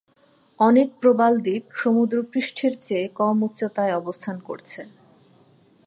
[0.59, 4.81] অনেক প্রবাল দ্বীপ সমুদ্রপৃষ্ঠের চেয়ে কম উচ্চতায় অবস্থান করছে।